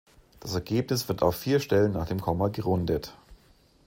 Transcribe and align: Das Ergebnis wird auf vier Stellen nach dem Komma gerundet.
Das 0.39 0.55
Ergebnis 0.55 1.07
wird 1.09 1.21
auf 1.21 1.35
vier 1.35 1.59
Stellen 1.59 1.91
nach 1.91 2.07
dem 2.07 2.19
Komma 2.21 2.47
gerundet. 2.47 3.13